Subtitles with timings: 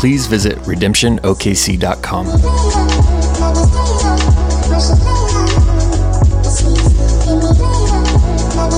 [0.00, 2.26] please visit redemptionokc.com.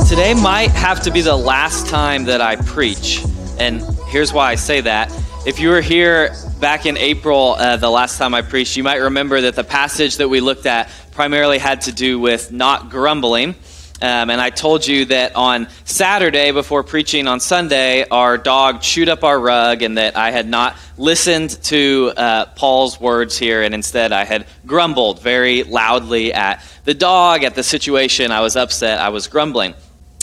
[0.08, 3.24] Today might have to be the last time that I preach,
[3.60, 5.16] and here's why I say that.
[5.46, 8.96] If you were here back in April, uh, the last time I preached, you might
[8.96, 13.54] remember that the passage that we looked at primarily had to do with not grumbling.
[14.02, 19.08] Um, and I told you that on Saturday, before preaching on Sunday, our dog chewed
[19.08, 23.72] up our rug, and that I had not listened to uh, Paul's words here, and
[23.72, 28.32] instead I had grumbled very loudly at the dog, at the situation.
[28.32, 29.74] I was upset, I was grumbling.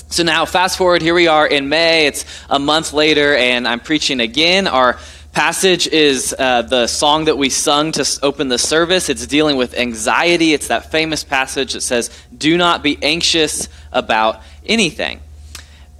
[0.09, 2.07] So now, fast forward, here we are in May.
[2.07, 4.67] It's a month later, and I'm preaching again.
[4.67, 4.99] Our
[5.31, 9.09] passage is uh, the song that we sung to open the service.
[9.09, 10.53] It's dealing with anxiety.
[10.53, 15.21] It's that famous passage that says, Do not be anxious about anything.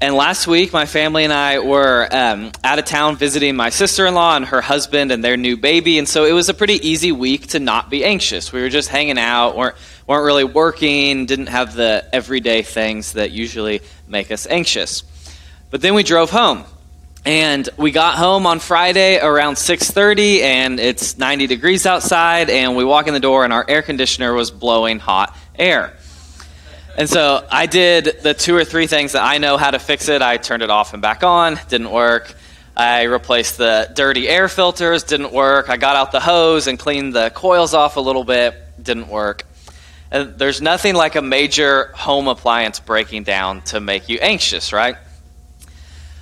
[0.02, 4.07] And last week, my family and I were um, out of town visiting my sister
[4.07, 6.00] in law and her husband and their new baby.
[6.00, 8.53] And so it was a pretty easy week to not be anxious.
[8.53, 9.75] We were just hanging out, weren't,
[10.07, 15.03] weren't really working, didn't have the everyday things that usually make us anxious.
[15.69, 16.63] But then we drove home
[17.25, 22.84] and we got home on Friday around 6:30 and it's 90 degrees outside and we
[22.84, 25.94] walk in the door and our air conditioner was blowing hot air.
[26.97, 30.09] And so I did the two or three things that I know how to fix
[30.09, 30.22] it.
[30.22, 32.34] I turned it off and back on, didn't work.
[32.75, 35.70] I replaced the dirty air filters, didn't work.
[35.70, 39.46] I got out the hose and cleaned the coils off a little bit, didn't work.
[40.12, 44.96] And there's nothing like a major home appliance breaking down to make you anxious, right?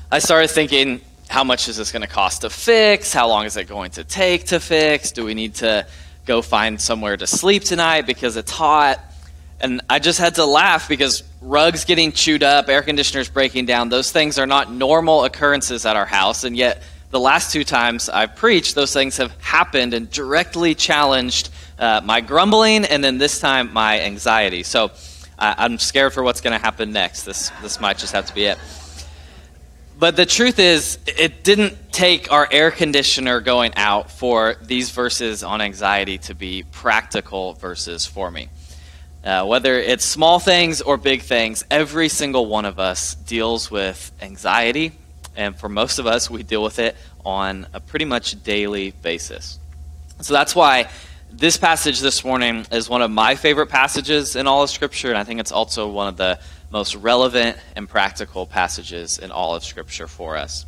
[0.09, 3.11] I started thinking, how much is this going to cost to fix?
[3.11, 5.11] How long is it going to take to fix?
[5.11, 5.85] Do we need to
[6.25, 9.03] go find somewhere to sleep tonight because it's hot?
[9.59, 13.89] And I just had to laugh because rugs getting chewed up, air conditioners breaking down,
[13.89, 16.45] those things are not normal occurrences at our house.
[16.45, 21.49] And yet, the last two times I've preached, those things have happened and directly challenged
[21.79, 24.63] uh, my grumbling and then this time my anxiety.
[24.63, 24.91] So
[25.37, 27.23] uh, I'm scared for what's going to happen next.
[27.23, 28.57] This, this might just have to be it.
[29.99, 35.41] But the truth is, it didn't take our air conditioner going out for these verses
[35.41, 38.49] on anxiety to be practical verses for me.
[39.23, 44.11] Uh, whether it's small things or big things, every single one of us deals with
[44.21, 44.91] anxiety,
[45.35, 49.57] and for most of us, we deal with it on a pretty much daily basis.
[50.21, 50.91] So that's why
[51.31, 55.17] this passage this morning is one of my favorite passages in all of Scripture, and
[55.17, 59.63] I think it's also one of the most relevant and practical passages in all of
[59.63, 60.65] Scripture for us.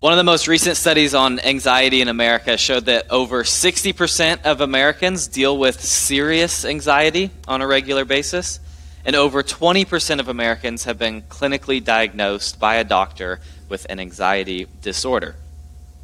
[0.00, 4.62] One of the most recent studies on anxiety in America showed that over 60% of
[4.62, 8.60] Americans deal with serious anxiety on a regular basis,
[9.04, 14.66] and over 20% of Americans have been clinically diagnosed by a doctor with an anxiety
[14.80, 15.36] disorder.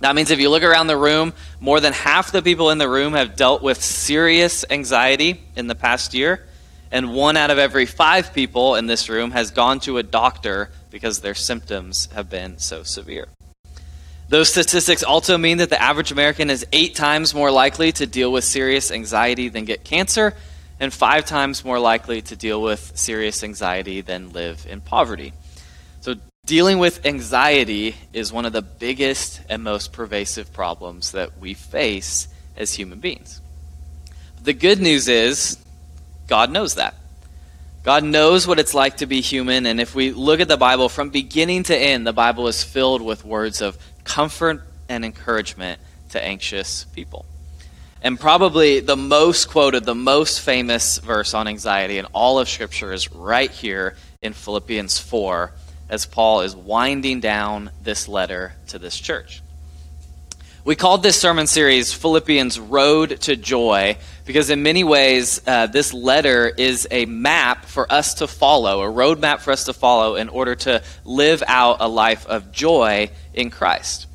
[0.01, 2.89] That means if you look around the room, more than half the people in the
[2.89, 6.47] room have dealt with serious anxiety in the past year
[6.97, 10.71] and one out of every five people in this room has gone to a doctor
[10.89, 13.29] because their symptoms have been so severe.
[14.31, 18.33] Those statistics also mean that the average American is eight times more likely to deal
[18.33, 20.33] with serious anxiety than get cancer,
[20.81, 25.35] and five times more likely to deal with serious anxiety than live in poverty.
[26.01, 26.15] So,
[26.47, 32.29] dealing with anxiety is one of the biggest and most pervasive problems that we face
[32.57, 33.43] as human beings.
[34.43, 35.59] The good news is
[36.27, 36.95] God knows that.
[37.83, 40.89] God knows what it's like to be human, and if we look at the Bible
[40.89, 45.81] from beginning to end, the Bible is filled with words of comfort and encouragement
[46.11, 47.25] to anxious people.
[48.03, 52.93] And probably the most quoted, the most famous verse on anxiety in all of Scripture
[52.93, 55.53] is right here in Philippians 4,
[55.89, 59.43] as Paul is winding down this letter to this church.
[60.67, 65.95] We called this sermon series Philippians Road to Joy because, in many ways, uh, this
[65.95, 70.29] letter is a map for us to follow, a roadmap for us to follow in
[70.29, 74.09] order to live out a life of joy in Christ.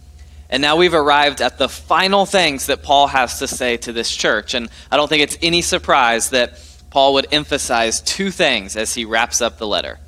[0.49, 4.13] And now we've arrived at the final things that Paul has to say to this
[4.13, 4.53] church.
[4.53, 6.59] And I don't think it's any surprise that
[6.89, 9.99] Paul would emphasize two things as he wraps up the letter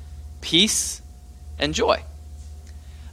[0.42, 1.00] peace
[1.58, 2.02] and joy.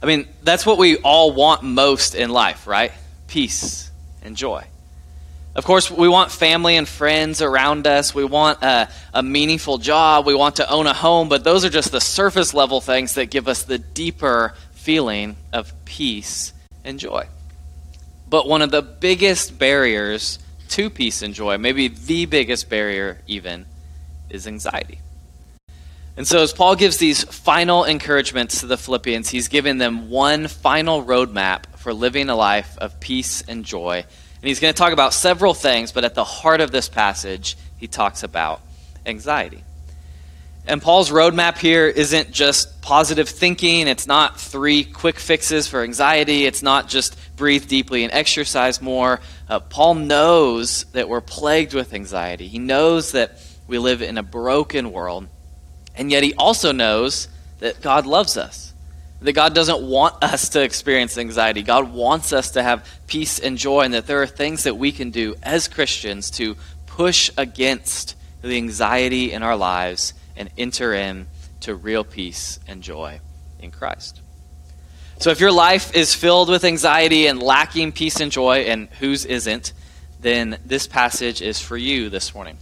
[0.02, 2.92] I mean, that's what we all want most in life, right?
[3.32, 3.90] Peace,
[4.22, 4.62] and joy.
[5.54, 8.14] Of course, we want family and friends around us.
[8.14, 10.26] We want a, a, meaningful job.
[10.26, 13.30] We want to own a home, but those are just the surface level things that
[13.30, 16.52] give us the deeper feeling of peace
[16.84, 17.26] and joy.
[18.28, 20.38] But one of the biggest barriers
[20.68, 23.64] to peace and joy, maybe the biggest barrier even,
[24.28, 24.98] is anxiety.
[26.18, 30.48] And so, as Paul gives these final encouragements to the Philippians, he's giving them one
[30.48, 33.98] final roadmap for living a life of peace and joy.
[33.98, 37.56] And he's going to talk about several things, but at the heart of this passage,
[37.76, 38.60] he talks about
[39.04, 39.64] anxiety.
[40.64, 43.88] And Paul's roadmap here isn't just positive thinking.
[43.88, 46.46] It's not three quick fixes for anxiety.
[46.46, 49.20] It's not just breathe deeply and exercise more.
[49.48, 52.46] Uh, Paul knows that we're plagued with anxiety.
[52.46, 55.26] He knows that we live in a broken world.
[55.96, 57.26] And yet he also knows
[57.58, 58.71] that God loves us.
[59.22, 61.62] That God doesn't want us to experience anxiety.
[61.62, 64.90] God wants us to have peace and joy, and that there are things that we
[64.90, 71.28] can do as Christians to push against the anxiety in our lives and enter in
[71.60, 73.20] to real peace and joy
[73.60, 74.20] in Christ.
[75.18, 79.24] So if your life is filled with anxiety and lacking peace and joy, and whose
[79.24, 79.72] isn't,
[80.20, 82.58] then this passage is for you this morning.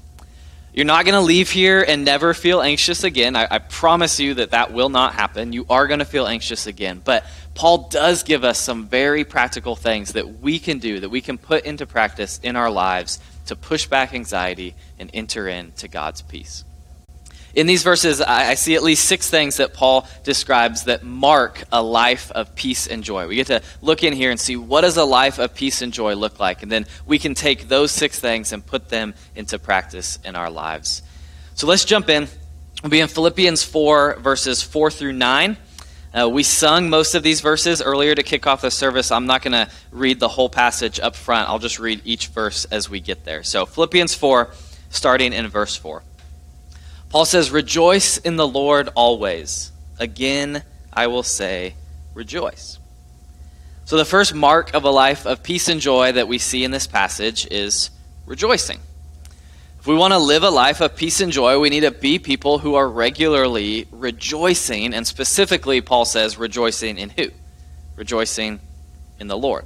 [0.72, 3.34] You're not going to leave here and never feel anxious again.
[3.34, 5.52] I, I, promise you that that will not happen.
[5.52, 7.02] You are going to feel anxious again.
[7.05, 11.20] But Paul does give us some very practical things that we can do, that we
[11.20, 16.22] can put into practice in our lives to push back anxiety and enter into God's
[16.22, 16.64] peace.
[17.55, 21.82] In these verses, I, see at least six things that Paul describes that mark a
[21.82, 23.26] life of peace and joy.
[23.26, 25.93] We get to look in here and see what does a life of peace and
[25.93, 29.58] joy look like, and then we can take those six things and put them into
[29.58, 31.02] practice in our lives.
[31.55, 32.29] So let's jump in.
[32.82, 35.56] We'll be in Philippians 4, verses 4 through 9.
[36.12, 39.12] Uh, we sung most of these verses earlier to kick off the service.
[39.12, 41.49] I'm not going to read the whole passage up front.
[41.49, 43.43] I'll just read each verse as we get there.
[43.44, 44.50] So, Philippians 4,
[44.88, 46.02] starting in verse 4.
[47.10, 49.72] Paul says, Rejoice in the Lord always.
[49.98, 50.62] Again,
[50.92, 51.74] I will say,
[52.14, 52.78] Rejoice.
[53.84, 56.70] So, the first mark of a life of peace and joy that we see in
[56.70, 57.90] this passage is
[58.24, 58.78] rejoicing.
[59.80, 62.18] If we want to live a life of peace and joy, we need to be
[62.18, 64.94] people who are regularly rejoicing.
[64.94, 67.30] And specifically, Paul says, rejoicing in who?
[67.96, 68.60] Rejoicing
[69.18, 69.64] in the Lord.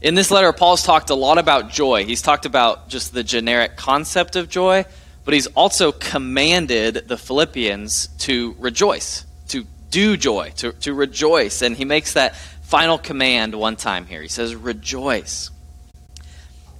[0.00, 2.04] In this letter, Paul's talked a lot about joy.
[2.04, 4.84] He's talked about just the generic concept of joy,
[5.24, 11.62] but he's also commanded the Philippians to rejoice, to do joy, to, to rejoice.
[11.62, 14.22] And he makes that final command one time here.
[14.22, 15.50] He says, Rejoice.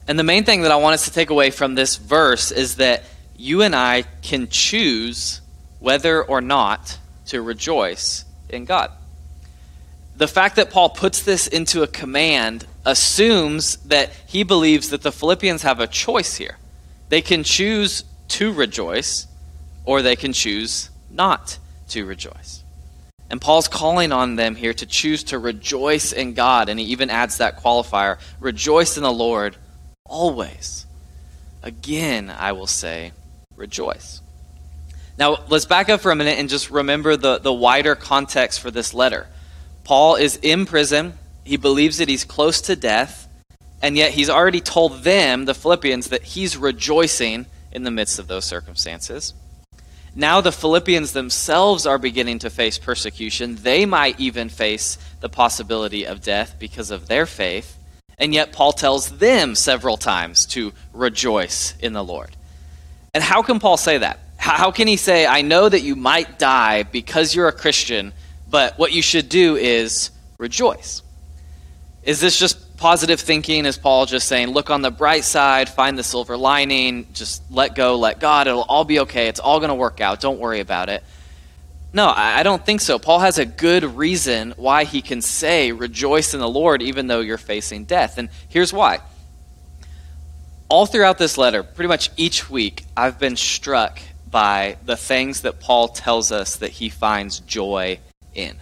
[0.09, 2.77] And the main thing that I want us to take away from this verse is
[2.77, 3.05] that
[3.37, 5.41] you and I can choose
[5.79, 8.91] whether or not to rejoice in God.
[10.17, 15.13] The fact that Paul puts this into a command assumes that he believes that the
[15.13, 16.59] Philippians have a choice here.
[17.09, 19.27] They can choose to rejoice,
[19.85, 21.59] or they can choose not
[21.89, 22.63] to rejoice.
[23.31, 27.11] And Paul's calling on them here to choose to rejoice in God, and he even
[27.11, 29.57] adds that qualifier rejoice in the Lord
[30.05, 30.87] always.
[31.63, 33.13] Again, I will say,
[33.57, 34.21] rejoice.
[35.19, 38.71] Now, let's back up for a minute and just remember the, the wider context for
[38.71, 39.27] this letter.
[39.85, 41.15] Paul is in prison.
[41.45, 43.29] He believes that he's close to death,
[43.83, 48.29] and yet he's already told them, the Philippians, that he's rejoicing in the midst of
[48.29, 49.35] those circumstances.
[50.15, 53.57] Now, the Philippians themselves are beginning to face persecution.
[53.57, 57.79] They might even face the possibility of death because of their faith.
[58.19, 62.37] And yet, Paul tells them several times to rejoice in the Lord.
[63.15, 64.19] And how can Paul say that?
[64.37, 68.13] How can he say, I know that you might die because you're a Christian,
[68.51, 71.03] but what you should do is rejoice?
[72.03, 75.97] Is this just positive thinking is Paul just saying, look on the bright side, find
[75.97, 79.29] the silver lining, just let go, let God, it'll all be okay.
[79.29, 80.21] It's all going to work out.
[80.21, 81.05] Don't worry about it.
[81.93, 82.99] No, I don't think so.
[82.99, 87.21] Paul has a good reason why he can say, rejoice in the Lord, even though
[87.21, 88.19] you're facing death.
[88.19, 88.99] And here's why.
[90.69, 95.61] All throughout this letter, pretty much each week, I've been struck by the things that
[95.61, 98.01] Paul tells us that he finds joy
[98.35, 98.59] in.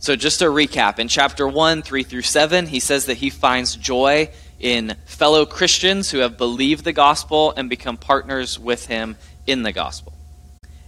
[0.00, 3.74] So, just to recap, in chapter 1, 3 through 7, he says that he finds
[3.74, 9.64] joy in fellow Christians who have believed the gospel and become partners with him in
[9.64, 10.12] the gospel.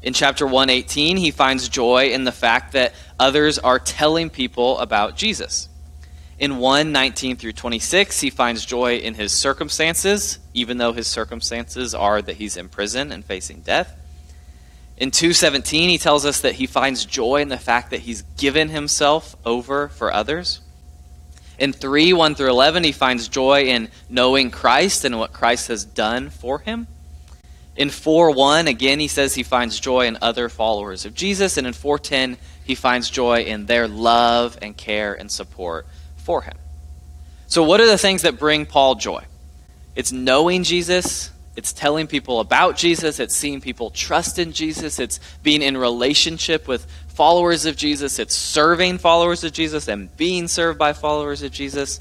[0.02, 5.16] In chapter 118, he finds joy in the fact that others are telling people about
[5.16, 5.68] Jesus.
[6.38, 11.94] In 1 19 through 26, he finds joy in his circumstances, even though his circumstances
[11.94, 13.94] are that he's in prison and facing death.
[15.00, 18.68] In 2:17 he tells us that he finds joy in the fact that he's given
[18.68, 20.60] himself over for others.
[21.58, 25.84] In 3 1 through 11, he finds joy in knowing Christ and what Christ has
[25.84, 26.86] done for him.
[27.76, 31.56] In 4 1, again, he says he finds joy in other followers of Jesus.
[31.56, 36.56] And in 410, he finds joy in their love and care and support for him.
[37.46, 39.24] So, what are the things that bring Paul joy?
[39.96, 41.30] It's knowing Jesus,
[41.60, 46.66] it's telling people about Jesus, it's seeing people trust in Jesus, it's being in relationship
[46.66, 51.52] with followers of Jesus, it's serving followers of Jesus and being served by followers of
[51.52, 52.00] Jesus,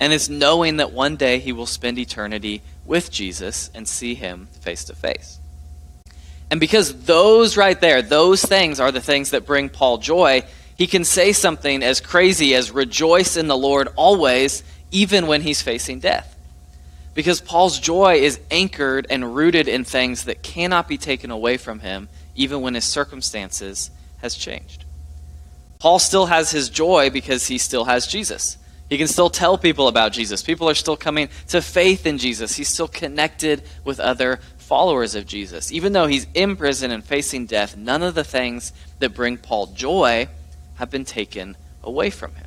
[0.00, 4.48] and it's knowing that one day he will spend eternity with Jesus and see him
[4.60, 5.38] face to face.
[6.50, 10.42] And because those right there, those things are the things that bring Paul joy,
[10.76, 15.62] he can say something as crazy as rejoice in the Lord always, even when he's
[15.62, 16.35] facing death.
[17.16, 21.80] Because Paul's joy is anchored and rooted in things that cannot be taken away from
[21.80, 24.84] him, even when his circumstances has changed.
[25.78, 28.58] Paul still has his joy because he still has Jesus.
[28.90, 30.42] He can still tell people about Jesus.
[30.42, 32.54] People are still coming to faith in Jesus.
[32.54, 35.72] He's still connected with other followers of Jesus.
[35.72, 39.68] Even though he's in prison and facing death, none of the things that bring Paul
[39.68, 40.28] joy
[40.74, 42.45] have been taken away from him.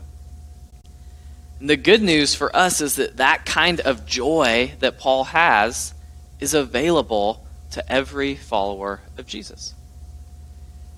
[1.61, 5.93] The good news for us is that that kind of joy that Paul has
[6.39, 9.73] is available to every follower of Jesus.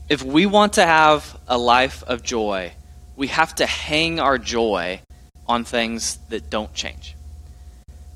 [0.08, 2.74] If we want to have a life of joy,
[3.16, 5.02] we have to hang our joy
[5.48, 7.16] on things that don't change.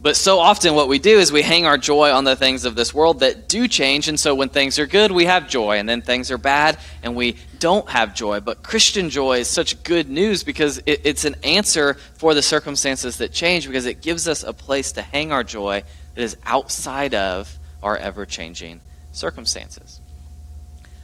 [0.06, 2.76] But so often, what we do is we hang our joy on the things of
[2.76, 4.08] this world that do change.
[4.08, 5.80] And so, when things are good, we have joy.
[5.80, 8.40] And then things are bad, and we don't have joy.
[8.40, 13.18] But Christian joy is such good news because it, it's an answer for the circumstances
[13.18, 15.82] that change, because it gives us a place to hang our joy
[16.14, 18.82] that is outside of our ever changing
[19.12, 20.00] circumstances.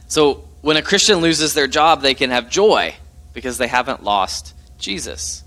[0.06, 2.94] So, when a Christian loses their job, they can have joy
[3.32, 5.42] because they haven't lost Jesus.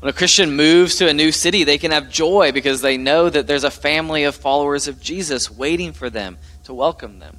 [0.00, 3.28] When a Christian moves to a new city, they can have joy because they know
[3.28, 7.36] that there's a family of followers of Jesus waiting for them to welcome them.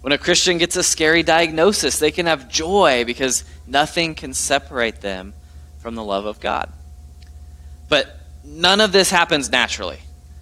[0.00, 5.00] When a Christian gets a scary diagnosis, they can have joy because nothing can separate
[5.00, 5.32] them
[5.78, 6.72] from the love of God.
[7.88, 9.98] But none of this happens naturally.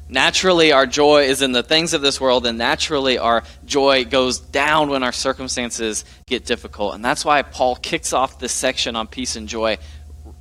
[0.08, 4.38] Naturally, our joy is in the things of this world, and naturally, our joy goes
[4.38, 6.94] down when our circumstances get difficult.
[6.94, 9.78] And that's why Paul kicks off this section on peace and joy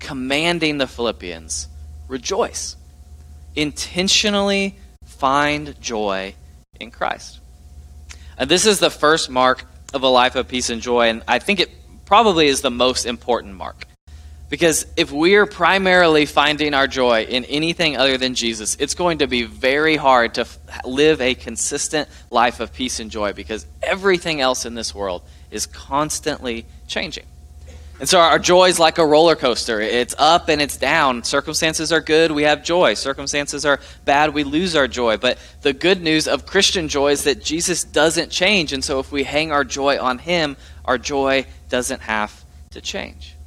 [0.04, 1.68] commanding the Philippians
[2.08, 2.76] rejoice.
[3.56, 6.36] Intentionally find joy
[6.80, 7.40] in Christ.
[8.38, 11.40] And this is the first mark of a life of peace and joy, and I
[11.40, 11.72] think it
[12.06, 13.88] probably is the most important mark.
[14.50, 19.20] Because if we are primarily finding our joy in anything other than Jesus, it's going
[19.20, 23.66] to be very hard to f- live a consistent life of peace and joy because
[23.82, 27.26] everything else in this world is constantly changing.
[28.04, 29.80] And so our joy is like a roller coaster.
[29.80, 31.24] It's up and it's down.
[31.24, 32.96] Circumstances are good, we have joy.
[32.96, 35.16] Circumstances are bad, we lose our joy.
[35.16, 38.74] But the good news of Christian joy is that Jesus doesn't change.
[38.74, 43.38] And so if we hang our joy on Him, our joy doesn't have to change.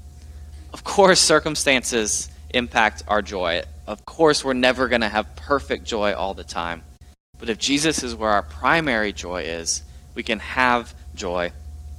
[0.73, 3.63] Of course, circumstances impact our joy.
[3.87, 6.83] Of course, we're never going to have perfect joy all the time.
[7.39, 9.83] But if Jesus is where our primary joy is,
[10.15, 11.53] we can have joy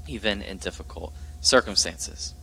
[0.08, 2.34] even in difficult circumstances.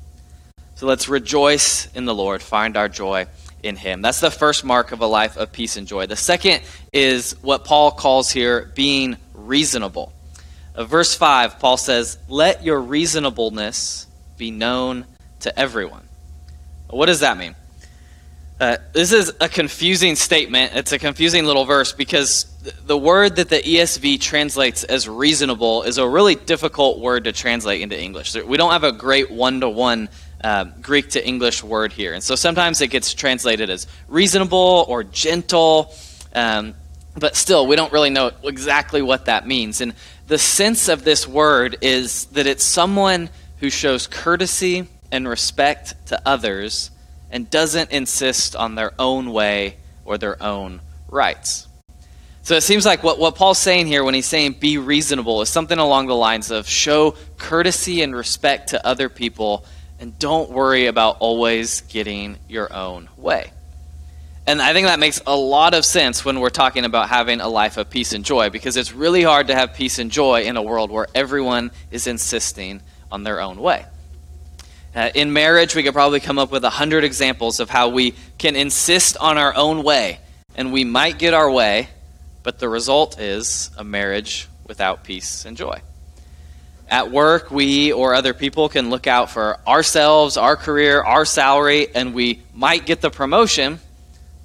[0.76, 3.26] So let's rejoice in the Lord, find our joy
[3.62, 4.02] in Him.
[4.02, 6.06] That's the first mark of a life of peace and joy.
[6.06, 6.62] The second
[6.92, 10.12] is what Paul calls here being reasonable.
[10.74, 15.04] Uh, verse 5, Paul says, Let your reasonableness be known
[15.40, 16.08] to everyone.
[16.90, 17.54] What does that mean?
[18.60, 20.74] Uh, this is a confusing statement.
[20.74, 22.46] It's a confusing little verse because
[22.86, 27.80] the word that the ESV translates as reasonable is a really difficult word to translate
[27.80, 28.34] into English.
[28.34, 30.08] We don't have a great one to one
[30.82, 32.12] Greek to English word here.
[32.12, 35.94] And so sometimes it gets translated as reasonable or gentle,
[36.34, 36.74] um,
[37.16, 39.80] but still, we don't really know exactly what that means.
[39.80, 39.94] And
[40.26, 46.20] the sense of this word is that it's someone who shows courtesy and respect to
[46.26, 46.90] others
[47.30, 51.68] and doesn't insist on their own way or their own rights.
[52.42, 55.48] So it seems like what, what Paul's saying here when he's saying be reasonable is
[55.48, 59.64] something along the lines of show courtesy and respect to other people
[60.04, 63.50] and don't worry about always getting your own way.
[64.46, 67.48] And I think that makes a lot of sense when we're talking about having a
[67.48, 70.58] life of peace and joy because it's really hard to have peace and joy in
[70.58, 73.86] a world where everyone is insisting on their own way.
[74.94, 78.14] Uh, in marriage, we could probably come up with a hundred examples of how we
[78.36, 80.20] can insist on our own way,
[80.54, 81.88] and we might get our way,
[82.42, 85.80] but the result is a marriage without peace and joy.
[86.94, 91.88] At work, we or other people can look out for ourselves, our career, our salary,
[91.92, 93.80] and we might get the promotion,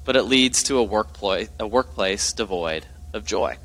[0.03, 3.56] but it leads to a workplace, a workplace devoid of joy.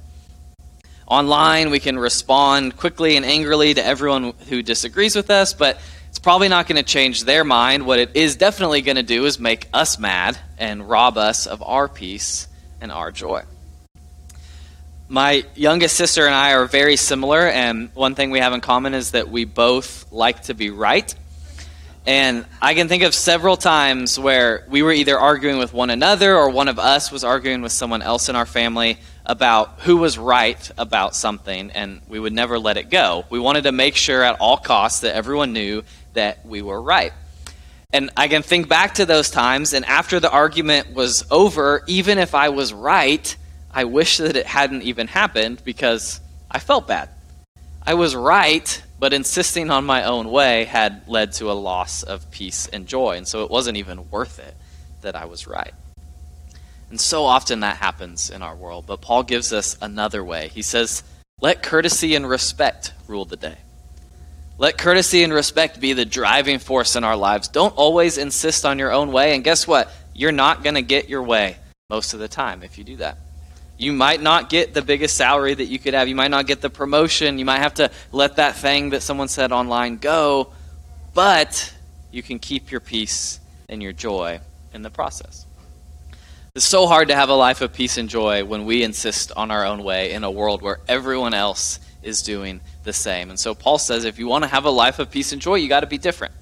[1.07, 6.19] Online, we can respond quickly and angrily to everyone who disagrees with us, but it's
[6.19, 7.87] probably not going to change their mind.
[7.87, 11.63] What it is definitely going to do is make us mad and rob us of
[11.63, 12.49] our peace
[12.83, 13.45] and our joy.
[15.09, 18.95] My youngest sister and I are very similar, and one thing we have in common
[18.95, 21.15] is that we both like to be right.
[22.07, 26.35] And I can think of several times where we were either arguing with one another
[26.35, 30.17] or one of us was arguing with someone else in our family about who was
[30.17, 33.27] right about something, and we would never let it go.
[33.29, 35.85] We wanted to make sure at all costs that everyone knew
[36.15, 37.13] that we were right.
[37.93, 42.17] And I can think back to those times, and after the argument was over, even
[42.17, 43.37] if I was right,
[43.75, 47.09] I wish that it hadn't even happened because I felt bad.
[47.85, 52.31] I was right, but insisting on my own way had led to a loss of
[52.31, 54.55] peace and joy, and so it wasn't even worth it
[55.03, 55.75] that I was right.
[56.89, 60.49] And so often that happens in our world, but Paul gives us another way.
[60.49, 61.03] He says,
[61.41, 63.57] Let courtesy and respect rule the day.
[64.57, 67.49] Let courtesy and respect be the driving force in our lives.
[67.49, 69.35] Don't always insist on your own way.
[69.35, 69.91] And guess what?
[70.15, 71.57] You're not going to get your way
[71.91, 73.19] most of the time if you do that.
[73.85, 76.09] You might not get the biggest salary that you could have.
[76.09, 77.39] You might not get the promotion.
[77.39, 80.55] You might have to let that thing that someone said online go.
[81.13, 81.71] But
[82.11, 84.41] you can keep your peace and your joy
[84.73, 85.45] in the process.
[86.55, 89.51] It's so hard to have a life of peace and joy when we insist on
[89.51, 93.29] our own way in a world where everyone else is doing the same.
[93.29, 95.57] And so Paul says if you want to have a life of peace and joy,
[95.57, 96.33] you got to be different.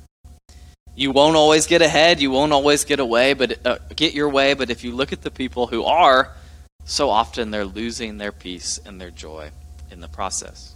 [0.95, 4.55] You won't always get ahead, you won't always get away, but uh, get your way,
[4.55, 6.31] but if you look at the people who are,
[6.85, 9.51] so often they're losing their peace and their joy
[9.91, 10.75] in the process.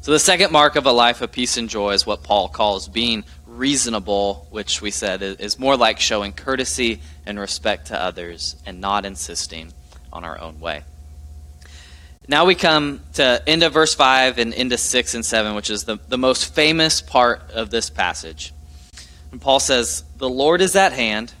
[0.00, 2.88] So the second mark of a life of peace and joy is what Paul calls
[2.88, 8.80] being reasonable, which we said is more like showing courtesy and respect to others and
[8.80, 9.72] not insisting
[10.12, 10.82] on our own way.
[12.26, 15.84] Now we come to end of verse 5 and into 6 and 7, which is
[15.84, 18.54] the, the most famous part of this passage.
[19.30, 21.34] And Paul says, The Lord is at hand,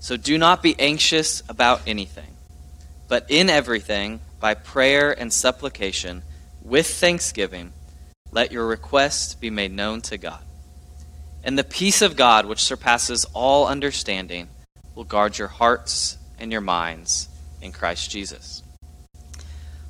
[0.00, 2.31] so do not be anxious about anything,
[3.12, 6.22] but in everything, by prayer and supplication,
[6.62, 7.74] with thanksgiving,
[8.30, 10.42] let your requests be made known to God.
[11.44, 14.48] And the peace of God, which surpasses all understanding,
[14.94, 17.28] will guard your hearts and your minds
[17.60, 18.62] in Christ Jesus.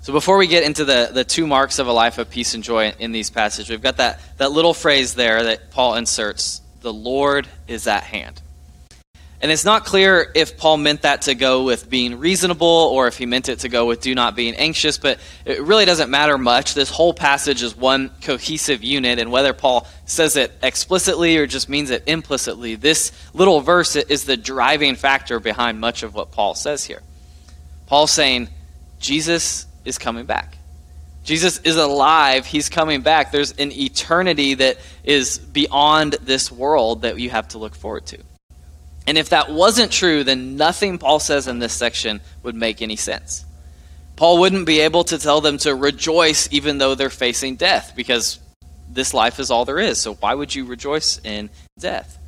[0.00, 2.64] So before we get into the, the two marks of a life of peace and
[2.64, 6.92] joy in these passages, we've got that, that little phrase there that Paul inserts the
[6.92, 8.42] Lord is at hand.
[9.42, 13.18] And it's not clear if Paul meant that to go with being reasonable or if
[13.18, 16.38] he meant it to go with do not being anxious, but it really doesn't matter
[16.38, 16.74] much.
[16.74, 21.68] This whole passage is one cohesive unit, and whether Paul says it explicitly or just
[21.68, 26.54] means it implicitly, this little verse is the driving factor behind much of what Paul
[26.54, 27.02] says here.
[27.86, 28.48] Paul's saying,
[29.00, 30.56] Jesus is coming back.
[31.24, 32.46] Jesus is alive.
[32.46, 33.32] He's coming back.
[33.32, 38.18] There's an eternity that is beyond this world that you have to look forward to.
[39.06, 42.96] And if that wasn't true, then nothing Paul says in this section would make any
[42.96, 43.44] sense.
[44.16, 48.38] Paul wouldn't be able to tell them to rejoice even though they're facing death because
[48.88, 49.98] this life is all there is.
[49.98, 52.18] So why would you rejoice in death?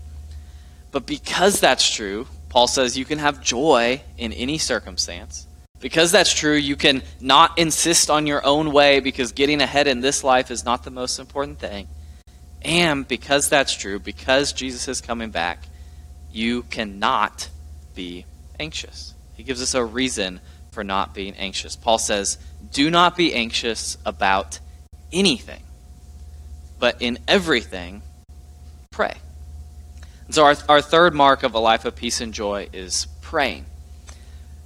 [0.91, 5.47] But because that's true, Paul says you can have joy in any circumstance
[5.81, 10.01] because that's true, you can not insist on your own way because getting ahead in
[10.01, 11.89] this life is not the most important thing.
[12.63, 15.59] And because that's true, because Jesus is coming back,
[16.35, 17.49] you cannot
[17.95, 18.27] be
[18.59, 19.15] anxious.
[19.37, 20.41] He gives us a reason
[20.73, 21.77] for not being anxious.
[21.77, 22.39] Paul says,
[22.73, 24.59] Do not be anxious about
[25.13, 25.63] anything,
[26.79, 28.03] but in everything,
[28.91, 29.15] pray.
[30.27, 33.67] And so, our, our third mark of a life of peace and joy is praying.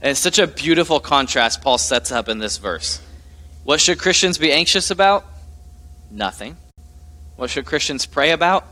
[0.01, 3.03] And it's such a beautiful contrast Paul sets up in this verse.
[3.65, 5.27] What should Christians be anxious about?
[6.11, 6.57] Nothing.
[7.37, 8.65] What should Christians pray about?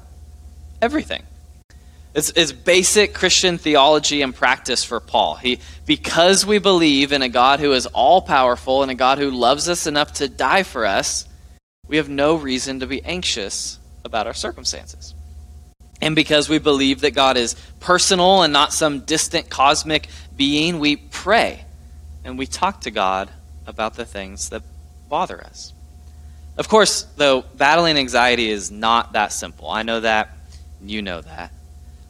[0.80, 1.22] Everything.
[2.16, 5.34] It's, it's, basic Christian theology and practice for Paul.
[5.34, 9.30] He, because we believe in a God who is all powerful and a God who
[9.30, 11.28] loves us enough to die for us,
[11.86, 15.14] we have no reason to be anxious about our circumstances.
[16.00, 20.96] And because we believe that God is personal and not some distant cosmic being, we
[20.96, 21.66] pray
[22.24, 23.28] and we talk to God
[23.66, 24.62] about the things that
[25.10, 25.74] bother us.
[26.56, 29.68] Of course, though, battling anxiety is not that simple.
[29.68, 30.30] I know that.
[30.82, 31.52] You know that.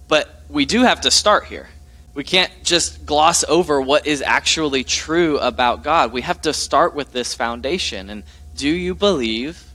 [0.09, 1.69] But we do have to start here.
[2.15, 6.13] We can't just gloss over what is actually true about God.
[6.13, 8.09] We have to start with this foundation.
[8.09, 8.23] And
[8.57, 9.67] do you believe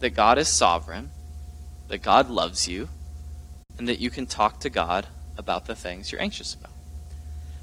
[0.00, 1.10] that God is sovereign,
[1.88, 2.88] that God loves you,
[3.78, 5.06] and that you can talk to God
[5.38, 6.70] about the things you're anxious about.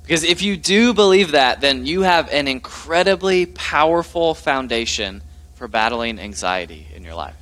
[0.03, 5.21] Because if you do believe that, then you have an incredibly powerful foundation
[5.55, 7.35] for battling anxiety in your life.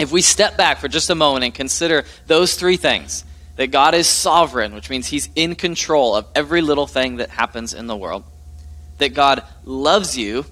[0.00, 3.24] If we step back for just a moment and consider those three things
[3.56, 7.74] that God is sovereign, which means He's in control of every little thing that happens
[7.74, 8.24] in the world,
[8.98, 10.46] that God loves you,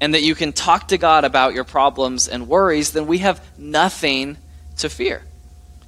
[0.00, 3.44] and that you can talk to God about your problems and worries, then we have
[3.56, 4.36] nothing
[4.78, 5.22] to fear.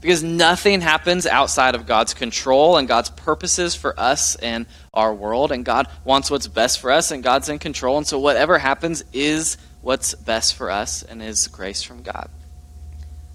[0.00, 5.50] Because nothing happens outside of God's control and God's purposes for us and our world.
[5.50, 7.96] And God wants what's best for us, and God's in control.
[7.96, 12.28] And so whatever happens is what's best for us and is grace from God.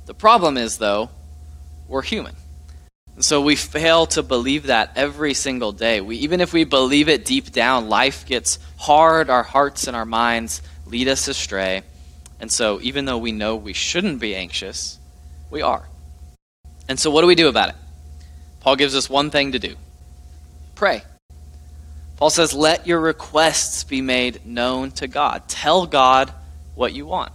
[0.06, 1.10] The problem is, though,
[1.88, 2.36] we're human.
[3.22, 6.00] So we fail to believe that every single day.
[6.00, 10.06] We, even if we believe it deep down, life gets hard, our hearts and our
[10.06, 11.84] minds lead us astray.
[12.40, 14.98] And so even though we know we shouldn't be anxious,
[15.52, 15.86] we are.
[16.88, 17.76] And so, what do we do about it?
[18.62, 19.76] Paul gives us one thing to do
[20.76, 21.04] pray.
[22.16, 25.48] Paul says, Let your requests be made known to God.
[25.48, 26.34] Tell God
[26.74, 27.32] what you want.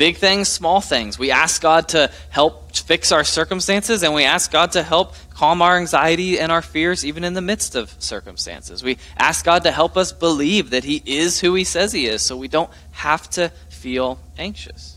[0.00, 1.18] Big things, small things.
[1.18, 5.60] We ask God to help fix our circumstances, and we ask God to help calm
[5.60, 8.82] our anxiety and our fears, even in the midst of circumstances.
[8.82, 12.22] We ask God to help us believe that He is who He says He is,
[12.22, 14.96] so we don't have to feel anxious.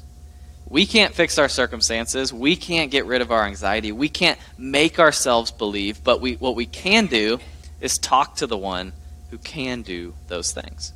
[0.70, 2.32] We can't fix our circumstances.
[2.32, 3.92] We can't get rid of our anxiety.
[3.92, 6.02] We can't make ourselves believe.
[6.02, 7.39] But we, what we can do
[7.82, 8.94] is talk to the one
[9.32, 10.94] who can do those things.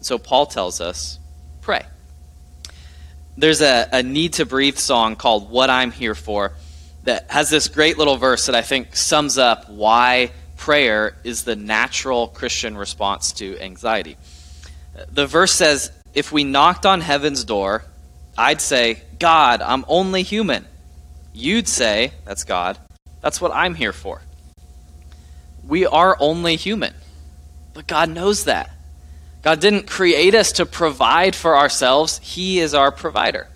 [0.00, 1.18] So Paul tells us
[1.60, 1.84] pray.
[3.38, 6.52] There's a, a Need to Breathe song called What I'm Here For
[7.04, 11.54] that has this great little verse that I think sums up why prayer is the
[11.54, 14.16] natural Christian response to anxiety.
[15.12, 17.84] The verse says, If we knocked on heaven's door,
[18.38, 20.64] I'd say, God, I'm only human.
[21.34, 22.78] You'd say, that's God,
[23.20, 24.22] that's what I'm here for.
[25.66, 26.94] We are only human.
[27.74, 28.70] But God knows that.
[29.46, 33.46] God didn't create us to provide for ourselves, He is our provider.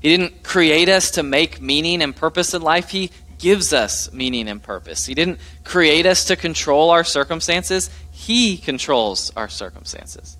[0.00, 4.48] He didn't create us to make meaning and purpose in life, He gives us meaning
[4.48, 5.06] and purpose.
[5.06, 10.36] He didn't create us to control our circumstances, He controls our circumstances.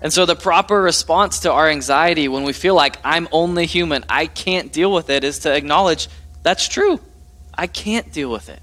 [0.00, 4.04] And so, the proper response to our anxiety when we feel like I'm only human,
[4.08, 6.06] I can't deal with it, is to acknowledge
[6.44, 7.00] that's true.
[7.52, 8.60] I can't deal with it.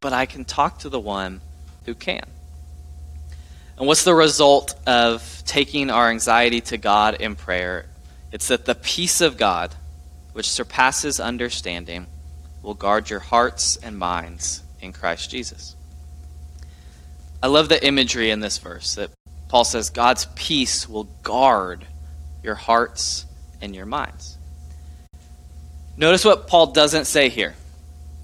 [0.00, 1.42] But I can talk to the one
[1.84, 2.24] who can.
[3.78, 7.86] And what's the result of taking our anxiety to God in prayer?
[8.32, 9.74] It's that the peace of God,
[10.32, 12.06] which surpasses understanding,
[12.62, 15.76] will guard your hearts and minds in Christ Jesus.
[17.42, 19.10] I love the imagery in this verse that
[19.48, 21.86] Paul says God's peace will guard
[22.42, 23.26] your hearts
[23.60, 24.36] and your minds.
[25.96, 27.54] Notice what Paul doesn't say here.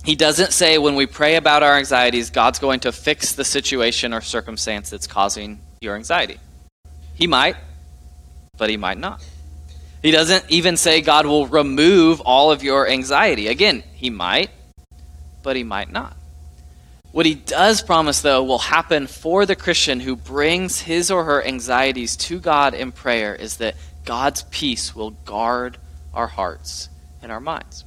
[0.05, 4.13] He doesn't say when we pray about our anxieties, God's going to fix the situation
[4.13, 6.39] or circumstance that's causing your anxiety.
[7.15, 7.57] He might,
[8.57, 9.25] but he might not.
[10.03, 13.47] He doesn't even say God will remove all of your anxiety.
[13.47, 14.51] Again, he might,
[15.45, 16.17] but he might not.
[17.13, 21.45] What he does promise, though, will happen for the Christian who brings his or her
[21.45, 25.77] anxieties to God in prayer is that God's peace will guard
[26.13, 26.89] our hearts
[27.23, 27.85] and our minds.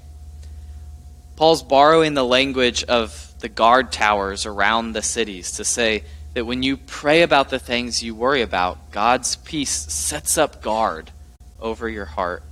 [1.35, 6.63] Paul's borrowing the language of the guard towers around the cities to say that when
[6.63, 11.11] you pray about the things you worry about, God's peace sets up guard
[11.59, 12.43] over your heart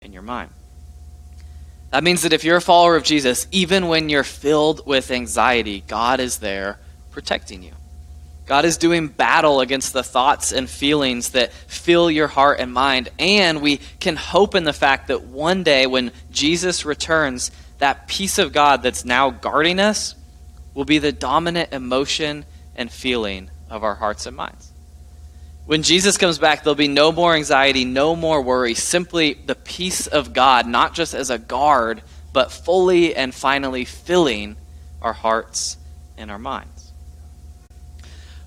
[0.00, 0.50] and your mind.
[1.90, 5.82] That means that if you're a follower of Jesus, even when you're filled with anxiety,
[5.86, 6.78] God is there
[7.10, 7.72] protecting you.
[8.46, 13.10] God is doing battle against the thoughts and feelings that fill your heart and mind.
[13.18, 18.38] And we can hope in the fact that one day when Jesus returns, that peace
[18.38, 20.14] of God that's now guarding us
[20.74, 22.44] will be the dominant emotion
[22.76, 24.72] and feeling of our hearts and minds.
[25.66, 30.06] When Jesus comes back, there'll be no more anxiety, no more worry, simply the peace
[30.06, 34.56] of God, not just as a guard, but fully and finally filling
[35.02, 35.76] our hearts
[36.16, 36.92] and our minds.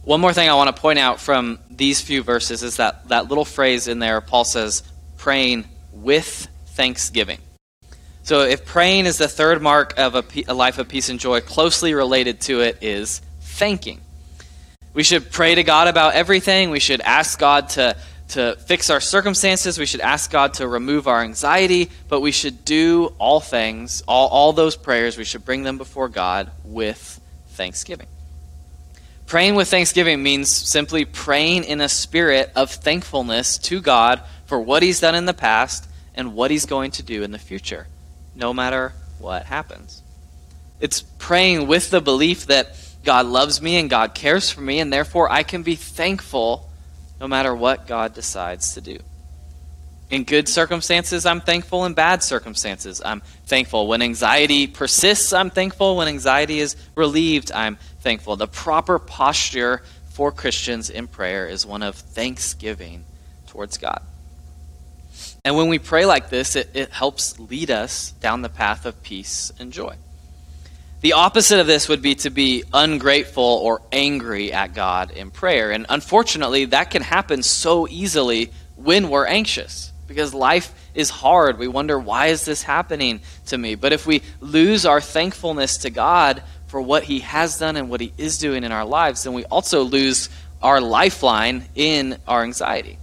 [0.03, 3.27] One more thing I want to point out from these few verses is that, that
[3.27, 4.81] little phrase in there, Paul says,
[5.17, 7.37] praying with thanksgiving.
[8.23, 11.41] So if praying is the third mark of a, a life of peace and joy,
[11.41, 13.99] closely related to it is thanking.
[14.93, 16.69] We should pray to God about everything.
[16.69, 17.95] We should ask God to,
[18.29, 19.79] to fix our circumstances.
[19.79, 21.89] We should ask God to remove our anxiety.
[22.09, 26.09] But we should do all things, all, all those prayers, we should bring them before
[26.09, 28.07] God with thanksgiving.
[29.31, 34.83] Praying with thanksgiving means simply praying in a spirit of thankfulness to God for what
[34.83, 37.87] He's done in the past and what He's going to do in the future,
[38.41, 40.01] no matter what happens.
[40.81, 44.91] It's praying with the belief that God loves me and God cares for me, and
[44.91, 46.67] therefore I can be thankful
[47.19, 48.97] no matter what God decides to do.
[50.09, 51.85] In good circumstances, I'm thankful.
[51.85, 53.87] In bad circumstances, I'm thankful.
[53.87, 55.95] When anxiety persists, I'm thankful.
[55.95, 58.35] When anxiety is relieved, I'm thankful.
[58.35, 63.05] The proper posture for Christians in prayer is one of thanksgiving
[63.47, 64.01] towards God.
[65.43, 69.01] And when we pray like this, it, it helps lead us down the path of
[69.01, 69.95] peace and joy.
[71.01, 75.71] The opposite of this would be to be ungrateful or angry at God in prayer.
[75.71, 81.57] And unfortunately, that can happen so easily when we're anxious because life is hard.
[81.57, 83.73] We wonder, why is this happening to me?
[83.73, 88.01] But if we lose our thankfulness to God for what He has done and what
[88.01, 90.29] He is doing in our lives, then we also lose
[90.61, 92.99] our lifeline in our anxiety.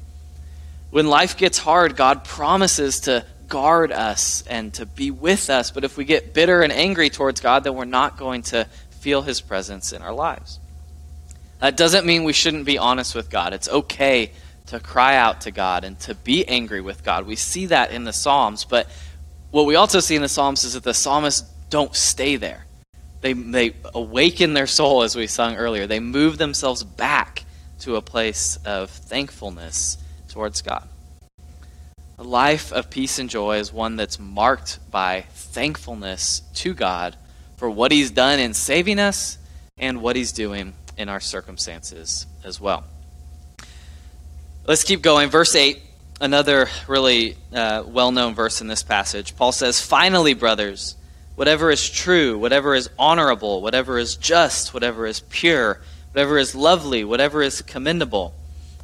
[0.90, 5.70] When life gets hard, God promises to guard us and to be with us.
[5.70, 8.66] But if we get bitter and angry towards God, then we're not going to
[9.01, 10.59] feel His presence in our lives.
[11.61, 13.53] That doesn't mean we shouldn't be honest with God.
[13.53, 14.31] It's okay
[14.66, 17.27] to cry out to God and to be angry with God.
[17.27, 18.88] We see that in the Psalms, but
[19.51, 22.66] what we also see in the Psalms is that the psalmists don't stay there.
[23.20, 25.87] They, they awaken their soul, as we sung earlier.
[25.87, 27.44] They move themselves back
[27.81, 29.98] to a place of thankfulness
[30.29, 30.88] towards God.
[32.19, 37.17] A life of peace and joy is one that's marked by thankfulness to God
[37.57, 39.38] for what He's done in saving us
[39.79, 42.85] and what He's doing in our circumstances as well.
[44.67, 45.31] Let's keep going.
[45.31, 45.81] Verse 8,
[46.21, 49.37] another really uh, well known verse in this passage.
[49.37, 50.97] Paul says, Finally, brothers,
[51.37, 55.81] whatever is true, whatever is honorable, whatever is just, whatever is pure,
[56.12, 58.35] whatever is lovely, whatever is commendable,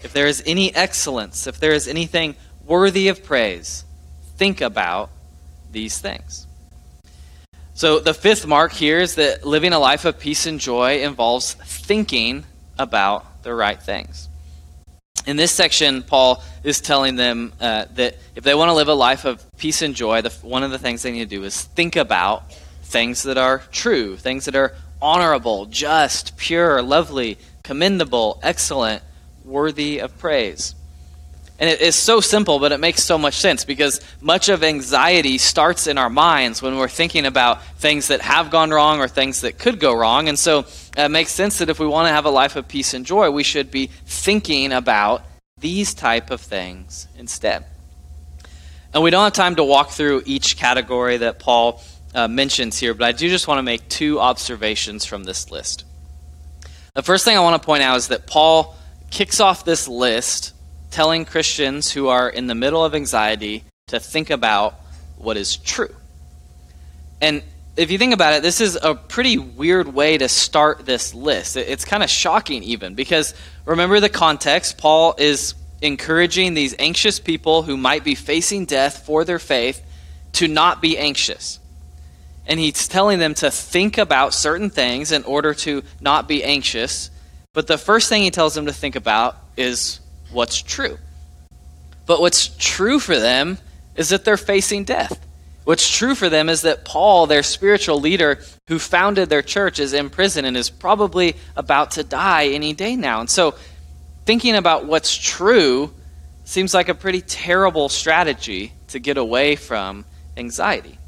[0.05, 2.37] if there is any excellence, if there is anything
[2.67, 3.85] worthy of praise,
[4.37, 5.11] think about
[5.73, 6.47] these things.
[7.73, 11.55] So, the fifth mark here is that living a life of peace and joy involves
[11.55, 12.45] thinking
[12.79, 14.29] about the right things.
[15.27, 18.95] In this section, Paul is telling them uh, that if they want to live a
[18.95, 21.63] life of peace and joy, the, one of the things they need to do is
[21.63, 29.03] think about things that are true, things that are honorable, just, pure, lovely, commendable, excellent,
[29.45, 30.75] worthy of praise.
[31.59, 35.39] And it is so simple, but it makes so much sense because much of anxiety
[35.39, 39.43] starts in our minds when we're thinking about things that have gone wrong or things
[39.43, 40.29] that could go wrong.
[40.29, 42.93] And so it makes sense that if we want to have a life of peace
[42.93, 45.23] and joy, we should be thinking about
[45.59, 47.65] these type of things instead.
[48.93, 51.81] And we don't have time to walk through each category that Paul
[52.15, 55.85] uh, mentions here, but I do just want to make two observations from this list.
[56.95, 58.77] The first thing I want to point out is that Paul
[59.15, 60.53] kicks off this list
[60.91, 64.75] telling Christians who are in the middle of anxiety to think about
[65.17, 65.95] what is true.
[67.21, 67.45] And
[67.77, 71.57] if you think about it, this is a pretty weird way to start this list.
[71.57, 74.79] It's kind of shocking, even, because remember the context.
[74.79, 79.81] Paul is encouraging these anxious people who might be facing death for their faith
[80.33, 81.61] to not be anxious.
[82.47, 87.11] And he's telling them to think about certain things in order to not be anxious.
[87.55, 90.99] But the first thing he tells them to think about is what's true.
[92.05, 93.59] But what's true for them
[93.97, 95.25] is that they're facing death.
[95.63, 99.95] What's true for them is that Paul, their spiritual leader who founded their church, is
[99.95, 103.21] in prison and is probably about to die any day now.
[103.21, 103.55] And so,
[104.27, 105.91] thinking about what's true
[106.45, 110.05] seems like a pretty terrible strategy to get away from
[110.37, 110.99] anxiety.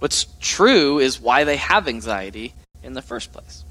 [0.00, 3.63] What's true is why they have anxiety in the first place.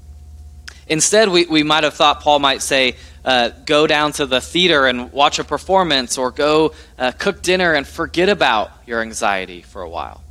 [0.88, 4.86] Instead, we, we might have thought Paul might say, uh, go down to the theater
[4.86, 9.82] and watch a performance, or go uh, cook dinner and forget about your anxiety for
[9.82, 10.22] a while.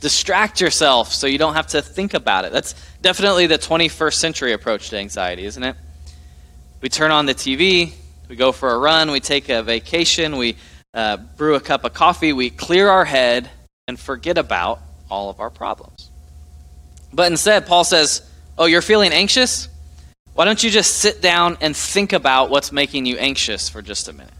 [0.00, 2.52] Distract yourself so you don't have to think about it.
[2.52, 5.76] That's definitely the 21st century approach to anxiety, isn't it?
[6.80, 7.92] We turn on the TV,
[8.28, 10.56] we go for a run, we take a vacation, we
[10.94, 13.50] uh, brew a cup of coffee, we clear our head
[13.86, 16.10] and forget about all of our problems.
[17.12, 18.22] But instead, Paul says,
[18.56, 19.68] Oh, you're feeling anxious?
[20.40, 24.08] Why don't you just sit down and think about what's making you anxious for just
[24.08, 24.32] a minute?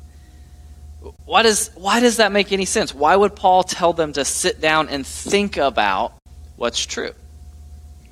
[1.26, 2.94] Why does, why does that make any sense?
[2.94, 6.14] Why would Paul tell them to sit down and think about
[6.56, 7.10] what's true?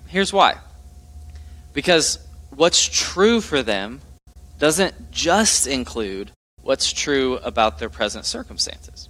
[0.07, 0.59] Here's why.
[1.73, 2.19] Because
[2.51, 4.03] what's true for them
[4.59, 9.08] doesn't just include what's true about their present circumstances.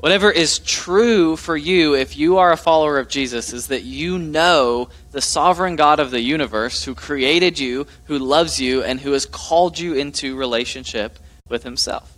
[0.00, 4.18] Whatever is true for you if you are a follower of Jesus is that you
[4.18, 9.12] know the sovereign God of the universe who created you, who loves you, and who
[9.12, 11.18] has called you into relationship
[11.50, 12.16] with himself.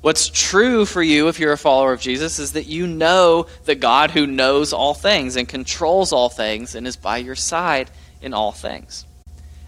[0.00, 3.74] What's true for you if you're a follower of Jesus is that you know the
[3.74, 7.90] God who knows all things and controls all things and is by your side
[8.22, 9.04] in all things.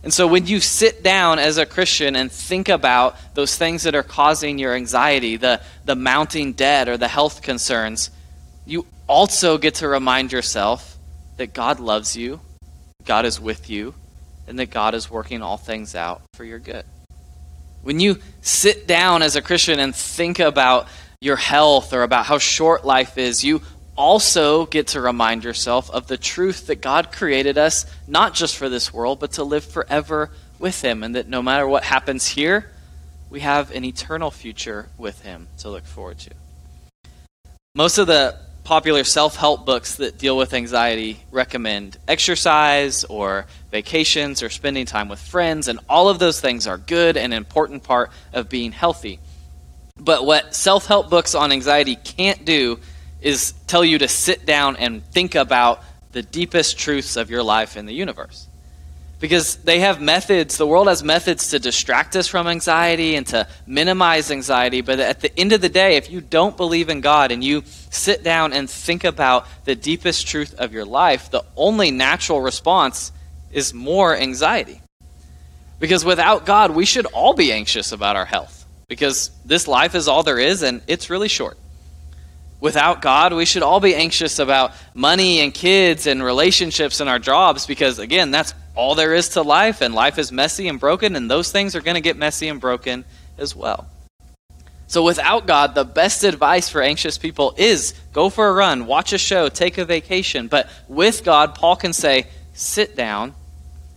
[0.06, 3.96] And so when you sit down as a Christian and think about those things that
[3.96, 8.12] are causing your anxiety, the, the mounting debt or the health concerns,
[8.64, 10.96] you also get to remind yourself
[11.38, 12.38] that God loves you,
[13.04, 13.94] God is with you,
[14.46, 16.84] and that God is working all things out for your good.
[17.82, 20.86] When you sit down as a Christian and think about
[21.20, 23.60] your health or about how short life is, you
[23.96, 28.68] also get to remind yourself of the truth that God created us not just for
[28.68, 32.70] this world, but to live forever with Him, and that no matter what happens here,
[33.30, 36.30] we have an eternal future with Him to look forward to.
[37.74, 44.42] Most of the popular self help books that deal with anxiety recommend exercise or vacations
[44.42, 48.10] or spending time with friends, and all of those things are good and important part
[48.32, 49.20] of being healthy.
[49.98, 52.78] But what self help books on anxiety can't do
[53.26, 57.76] is tell you to sit down and think about the deepest truths of your life
[57.76, 58.46] in the universe.
[59.18, 63.48] Because they have methods, the world has methods to distract us from anxiety and to
[63.66, 64.80] minimize anxiety.
[64.80, 67.64] But at the end of the day, if you don't believe in God and you
[67.90, 73.10] sit down and think about the deepest truth of your life, the only natural response
[73.50, 74.80] is more anxiety.
[75.80, 78.66] Because without God, we should all be anxious about our health.
[78.86, 81.58] Because this life is all there is and it's really short
[82.60, 87.18] without God, we should all be anxious about money and kids and relationships and our
[87.18, 91.16] jobs because, again, that's all there is to life, and life is messy and broken,
[91.16, 93.04] and those things are going to get messy and broken
[93.38, 93.88] as well.
[94.88, 99.12] So, without God, the best advice for anxious people is go for a run, watch
[99.12, 100.46] a show, take a vacation.
[100.46, 103.34] But with God, Paul can say, sit down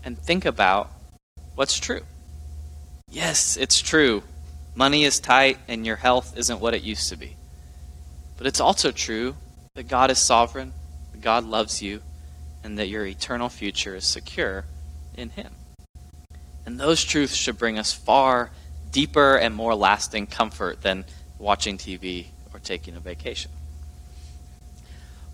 [0.04, 0.90] and think about
[1.56, 2.02] what's true.
[3.12, 4.24] Yes, it's true.
[4.74, 7.36] Money is tight, and your health isn't what it used to be.
[8.40, 9.36] But it's also true
[9.74, 10.72] that God is sovereign,
[11.12, 12.02] that God loves you,
[12.64, 14.64] and that your eternal future is secure
[15.14, 15.52] in Him.
[16.66, 18.50] And those truths should bring us far
[18.94, 21.04] deeper and more lasting comfort than
[21.38, 23.52] watching TV or taking a vacation.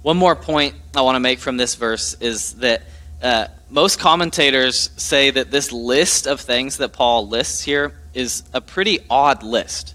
[0.01, 2.81] One more point I want to make from this verse is that
[3.21, 8.61] uh, most commentators say that this list of things that Paul lists here is a
[8.61, 9.93] pretty odd list.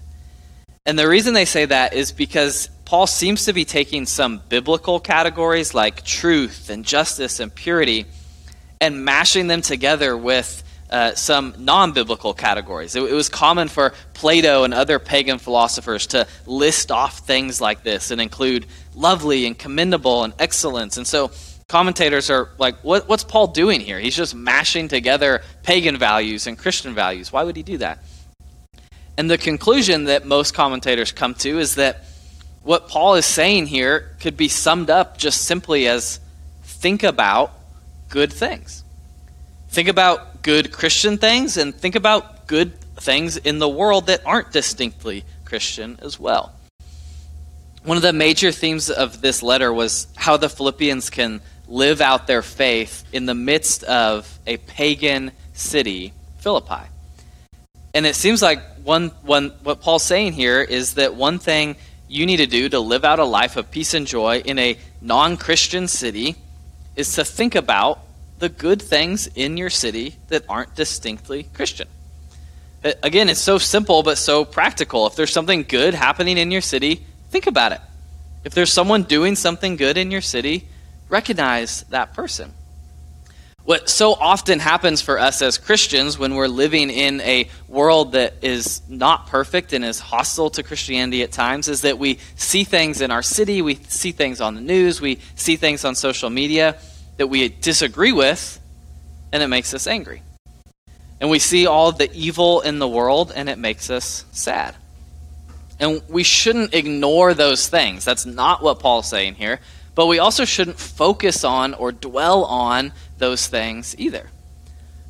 [0.85, 4.99] And the reason they say that is because Paul seems to be taking some biblical
[4.99, 8.05] categories like truth and justice and purity
[8.81, 12.93] and mashing them together with uh, some non biblical categories.
[12.97, 17.81] It, it, was common for Plato and other pagan philosophers to list off things like
[17.83, 20.97] this and include lovely and commendable and excellence.
[20.97, 21.31] And so
[21.69, 23.99] commentators are like, what, what's Paul doing here?
[23.99, 27.31] He's just mashing together pagan values and Christian values.
[27.31, 28.03] Why would he do that?
[29.17, 32.03] And the conclusion that most commentators come to is that
[32.63, 36.19] what Paul is saying here could be summed up just simply as
[36.63, 37.53] think about
[38.09, 38.83] good things.
[39.69, 44.51] Think about good Christian things and think about good things in the world that aren't
[44.51, 46.53] distinctly Christian as well.
[47.83, 52.27] One of the major themes of this letter was how the Philippians can live out
[52.27, 56.83] their faith in the midst of a pagan city, Philippi.
[57.93, 61.75] And it seems like one, one what Paul's saying here is that one thing
[62.11, 64.77] you need to do to live out a life of peace and joy in a
[65.01, 66.35] non Christian city
[66.95, 67.99] is to think about
[68.39, 71.87] the good things in your city that aren't distinctly Christian.
[72.83, 75.07] Uh, again, it's so simple but so practical.
[75.07, 77.81] If there's something good happening in your city, think about it.
[78.43, 80.67] If there's someone doing something good in your city,
[81.07, 82.53] recognize that person.
[83.63, 88.35] What so often happens for us as Christians when we're living in a world that
[88.41, 93.01] is not perfect and is hostile to Christianity at times is that we see things
[93.01, 96.77] in our city, we see things on the news, we see things on social media
[97.17, 98.59] that we disagree with,
[99.31, 100.23] and it makes us angry.
[101.19, 104.75] And we see all the evil in the world, and it makes us sad.
[105.79, 108.05] And we shouldn't ignore those things.
[108.05, 109.59] That's not what Paul's saying here.
[109.93, 114.29] But we also shouldn't focus on or dwell on those things either.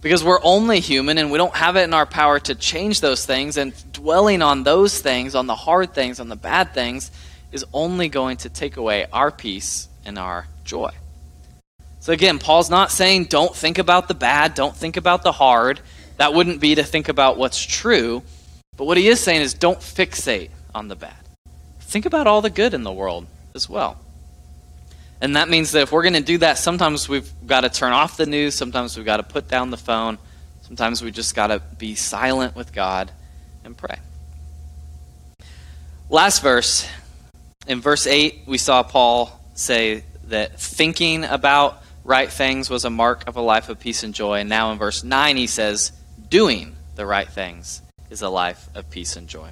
[0.02, 3.26] Because we're only human and we don't have it in our power to change those
[3.26, 7.12] things, and dwelling on those things, on the hard things, on the bad things,
[7.52, 10.92] is only going to take away our peace and our joy.
[12.00, 15.80] So again, Paul's not saying don't think about the bad, don't think about the hard.
[16.18, 18.24] That wouldn't be to think about what's true.
[18.76, 21.14] But what he is saying is don't fixate on the bad.
[21.80, 24.00] Think about all the good in the world as well.
[25.22, 27.94] And that means that if we're going to do that, sometimes we've got to turn
[27.94, 30.18] off the news, sometimes we've got to put down the phone,
[30.64, 33.12] sometimes we just got to be silent with God
[33.64, 34.00] and pray.
[36.10, 36.90] Last verse.
[37.68, 43.28] In verse 8, we saw Paul say that thinking about right things was a mark
[43.28, 44.40] of a life of peace and joy.
[44.40, 45.92] And now in verse 9, he says,
[46.30, 49.52] doing the right things is a life of peace and joy.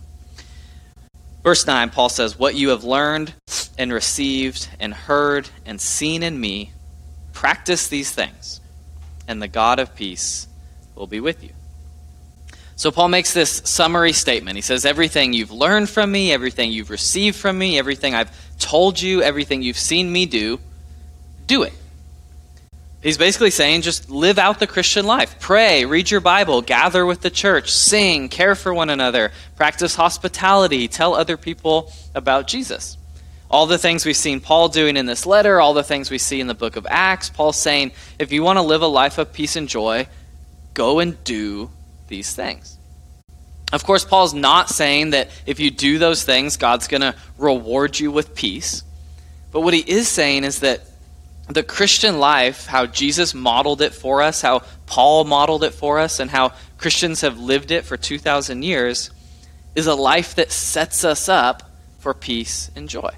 [1.44, 3.34] Verse 9, Paul says, What you have learned
[3.78, 6.74] and received and heard and seen in me,
[7.34, 8.60] practice these things,
[9.28, 10.48] and the God of peace
[10.96, 11.52] will be with you.
[12.76, 14.56] So Paul makes this summary statement.
[14.56, 19.02] He says, Everything you've learned from me, everything you've received from me, everything I've told
[19.02, 20.60] you, everything you've seen me do,
[21.46, 21.74] do it.
[23.02, 25.40] He's basically saying just live out the Christian life.
[25.40, 30.88] Pray, read your Bible, gather with the church, sing, care for one another, practice hospitality,
[30.90, 32.98] tell other people about Jesus.
[33.50, 36.42] All the things we've seen Paul doing in this letter, all the things we see
[36.42, 39.32] in the book of Acts, Paul's saying if you want to live a life of
[39.32, 40.08] peace and joy,
[40.74, 41.72] go and do
[42.10, 42.78] these things.
[43.72, 47.98] Of course, Paul's not saying that if you do those things, God's going to reward
[47.98, 48.84] you with peace.
[49.52, 50.82] But what he is saying is that
[51.50, 56.20] the Christian life, how Jesus modeled it for us, how Paul modeled it for us,
[56.20, 59.10] and how Christians have lived it for 2,000 years,
[59.76, 63.12] is a life that sets us up for peace and joy.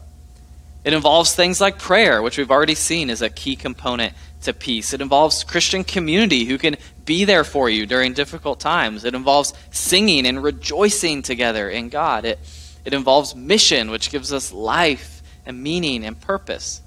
[0.84, 4.14] It involves things like prayer, which we've already seen is a key component
[4.44, 4.94] to peace.
[4.94, 9.04] It involves Christian community who can be there for you during difficult times.
[9.04, 12.26] It involves singing and rejoicing together in God.
[12.26, 12.40] It,
[12.86, 16.82] it involves mission, which gives us life and meaning and purpose.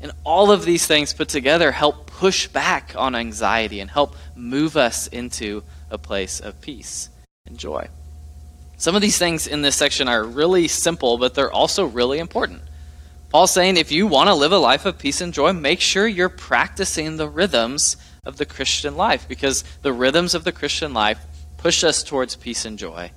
[0.00, 4.76] And all of these things put together help push back on anxiety and help move
[4.76, 7.10] us into a place of peace
[7.46, 7.88] and joy.
[8.76, 12.62] Some of these things in this section are really simple, but they're also really important.
[13.30, 16.06] Paul's saying if you want to live a life of peace and joy, make sure
[16.06, 21.18] you're practicing the rhythms of the Christian life because the rhythms of the Christian life
[21.56, 23.10] push us towards peace and joy,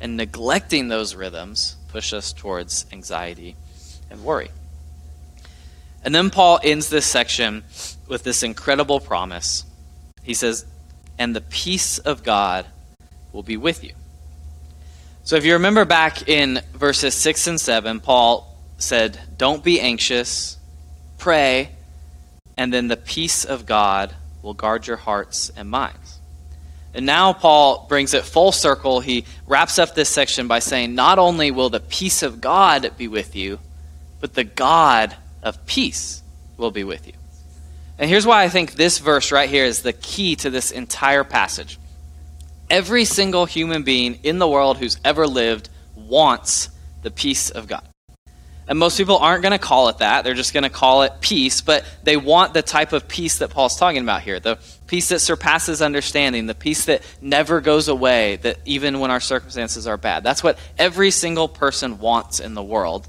[0.00, 3.56] and neglecting those rhythms push us towards anxiety
[4.10, 4.50] and worry.
[6.06, 7.64] And then Paul ends this section
[8.06, 9.64] with this incredible promise.
[10.22, 10.64] He says,
[11.18, 12.64] And the peace of God
[13.32, 13.92] will be with you.
[15.24, 20.58] So if you remember back in verses 6 and 7, Paul said, Don't be anxious,
[21.18, 21.70] pray,
[22.56, 26.20] and then the peace of God will guard your hearts and minds.
[26.94, 29.00] And now Paul brings it full circle.
[29.00, 33.08] He wraps up this section by saying, Not only will the peace of God be
[33.08, 33.58] with you,
[34.20, 35.16] but the God
[35.46, 36.22] of peace
[36.56, 37.12] will be with you.
[37.98, 41.24] And here's why I think this verse right here is the key to this entire
[41.24, 41.78] passage.
[42.68, 46.68] Every single human being in the world who's ever lived wants
[47.02, 47.86] the peace of God.
[48.68, 50.24] And most people aren't going to call it that.
[50.24, 53.50] They're just going to call it peace, but they want the type of peace that
[53.50, 58.36] Paul's talking about here the peace that surpasses understanding, the peace that never goes away,
[58.36, 60.24] that even when our circumstances are bad.
[60.24, 63.08] That's what every single person wants in the world.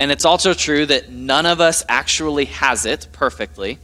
[0.00, 3.78] And it's also true that none of us actually has it perfectly.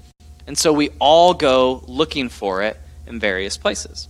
[0.47, 4.09] And so we all go looking for it in various places.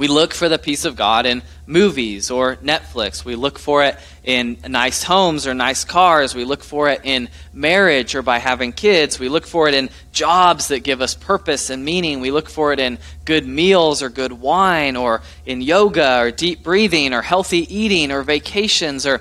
[0.00, 3.22] We look for the peace of God in movies or Netflix.
[3.22, 6.34] We look for it in nice homes or nice cars.
[6.34, 9.18] We look for it in marriage or by having kids.
[9.18, 12.20] We look for it in jobs that give us purpose and meaning.
[12.20, 16.62] We look for it in good meals or good wine or in yoga or deep
[16.62, 19.20] breathing or healthy eating or vacations or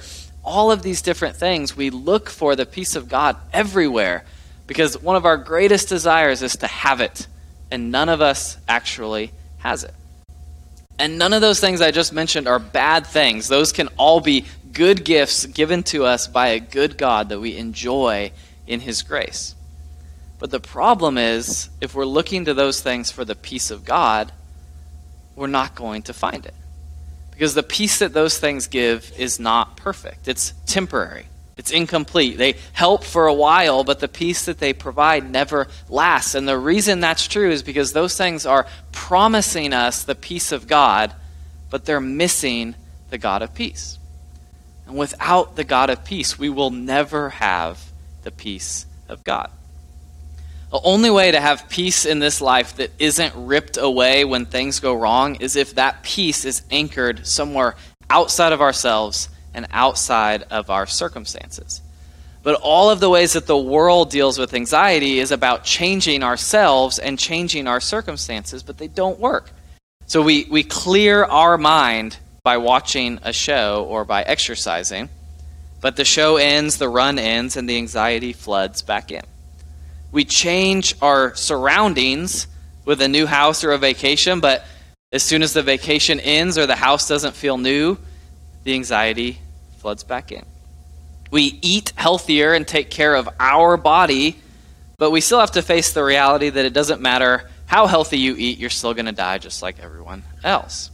[0.49, 4.25] all of these different things, we look for the peace of God everywhere
[4.65, 7.27] because one of our greatest desires is to have it,
[7.69, 9.93] and none of us actually has it.
[10.97, 13.47] And none of those things I just mentioned are bad things.
[13.47, 17.55] Those can all be good gifts given to us by a good God that we
[17.55, 18.31] enjoy
[18.67, 19.55] in His grace.
[20.39, 24.31] But the problem is, if we're looking to those things for the peace of God,
[25.35, 26.53] we're not going to find it.
[27.39, 31.25] Because the peace that those things give is not perfect, it's temporary.
[31.55, 32.37] It's incomplete.
[32.37, 36.35] They help for a while, but the peace that they provide never lasts.
[36.35, 40.67] And the reason that's true is because those things are promising us the peace of
[40.67, 41.13] God,
[41.69, 42.75] but they're missing
[43.09, 43.97] the God of peace.
[44.85, 47.89] And without the God of peace, we will never have
[48.23, 49.49] the peace of God.
[50.71, 54.79] The only way to have peace in this life that isn't ripped away when things
[54.79, 57.75] go wrong is if that peace is anchored somewhere
[58.07, 61.81] outside of ourselves and outside of our circumstances.
[62.43, 66.99] But all of the ways that the world deals with anxiety is about changing ourselves
[66.99, 69.51] and changing our circumstances, but they don't work.
[70.05, 75.09] So we, we clear our mind by watching a show or by exercising,
[75.81, 79.23] but the show ends, the run ends, and the anxiety floods back in.
[80.11, 82.47] We change our surroundings
[82.85, 84.65] with a new house or a vacation, but
[85.11, 87.97] as soon as the vacation ends or the house doesn't feel new,
[88.63, 89.39] the anxiety
[89.77, 90.45] floods back in.
[91.31, 94.39] We eat healthier and take care of our body,
[94.97, 98.35] but we still have to face the reality that it doesn't matter how healthy you
[98.35, 100.89] eat, you're still going to die just like everyone else.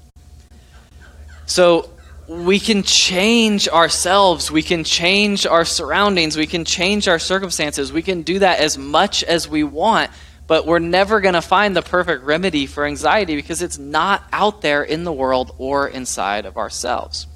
[1.45, 1.89] So
[2.27, 8.01] we can change ourselves, we can change our surroundings, we can change our circumstances, we
[8.01, 10.09] can do that as much as we want,
[10.47, 14.61] but we're never going to find the perfect remedy for anxiety because it's not out
[14.61, 17.27] there in the world or inside of ourselves.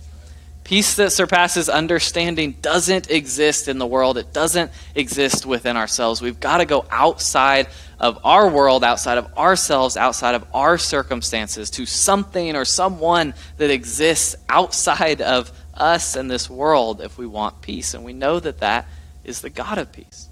[0.70, 4.20] Peace that surpasses understanding doesn't exist in the world.
[4.20, 6.22] It doesn't exist within ourselves.
[6.22, 11.72] We've got to go outside of our world, outside of ourselves, outside of our circumstances
[11.72, 17.62] to something or someone that exists outside of us and this world if we want
[17.62, 17.96] peace.
[17.96, 18.88] And we know that that
[19.24, 20.30] is the God of peace.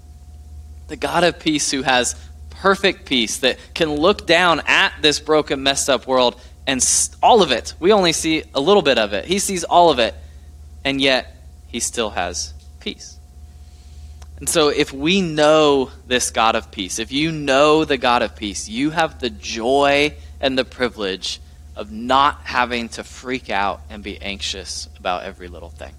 [0.86, 2.14] The God of peace who has
[2.50, 6.80] perfect peace that can look down at this broken, messed up world and
[7.24, 7.74] all of it.
[7.80, 9.24] We only see a little bit of it.
[9.24, 10.14] He sees all of it
[10.84, 11.34] and yet
[11.66, 13.18] he still has peace.
[14.38, 18.36] And so, if we know this God of peace, if you know the God of
[18.36, 21.40] peace, you have the joy and the privilege
[21.74, 25.92] of not having to freak out and be anxious about every little thing.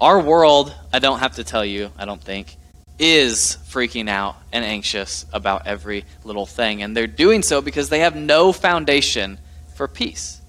[0.00, 2.56] Our world, I don't have to tell you, I don't think,
[2.98, 6.82] is freaking out and anxious about every little thing.
[6.82, 9.38] And they're doing so because they have no foundation
[9.74, 10.40] for peace.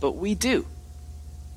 [0.00, 0.66] But we do.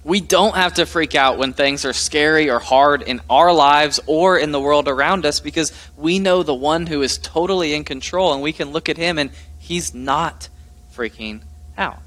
[0.04, 4.00] We don't have to freak out when things are scary or hard in our lives
[4.08, 7.84] or in the world around us because we know the one who is totally in
[7.84, 9.30] control and we can look at him and
[9.60, 10.50] he's not
[10.96, 11.42] freaking
[11.78, 12.00] out.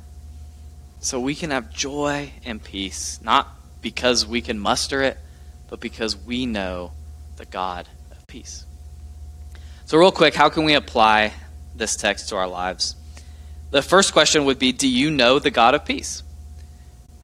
[0.99, 3.49] So we can have joy and peace, not
[3.81, 5.19] because we can muster it,
[5.69, 6.93] but because we know
[7.37, 8.65] the God of peace.
[9.87, 11.35] So, real quick, how can we apply
[11.75, 12.97] this text to our lives?
[13.71, 16.23] The first question would be Do you know the God of peace?